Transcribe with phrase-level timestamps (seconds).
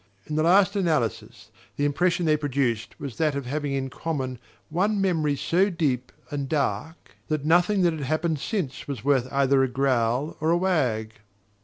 [0.25, 4.39] In the last analysis, the impression they produced was that of having in common
[4.69, 9.61] one memory so deep and dark that nothing that had happened since was worth either
[9.61, 11.13] a growl or a wag.